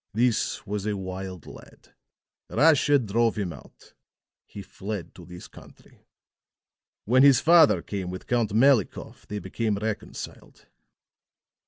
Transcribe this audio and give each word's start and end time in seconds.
This 0.15 0.65
was 0.65 0.87
a 0.87 0.97
wild 0.97 1.45
lad. 1.45 1.93
Russia 2.49 2.97
drove 2.97 3.37
him 3.37 3.53
out. 3.53 3.93
He 4.47 4.63
fled 4.63 5.13
to 5.13 5.25
this 5.27 5.47
country. 5.47 6.07
When 7.05 7.21
his 7.21 7.39
father 7.39 7.83
came 7.83 8.09
with 8.09 8.25
Count 8.25 8.51
Malikoff 8.51 9.27
they 9.27 9.37
became 9.37 9.75
reconciled. 9.75 10.65